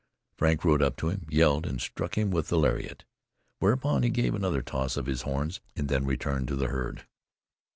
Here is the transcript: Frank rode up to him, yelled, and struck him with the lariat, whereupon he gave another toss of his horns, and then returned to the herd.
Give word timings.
Frank 0.35 0.65
rode 0.65 0.81
up 0.81 0.97
to 0.97 1.09
him, 1.09 1.27
yelled, 1.29 1.67
and 1.67 1.79
struck 1.79 2.17
him 2.17 2.31
with 2.31 2.47
the 2.47 2.57
lariat, 2.57 3.05
whereupon 3.59 4.01
he 4.01 4.09
gave 4.09 4.33
another 4.33 4.63
toss 4.63 4.97
of 4.97 5.05
his 5.05 5.21
horns, 5.21 5.59
and 5.75 5.89
then 5.89 6.07
returned 6.07 6.47
to 6.47 6.55
the 6.55 6.69
herd. 6.69 7.05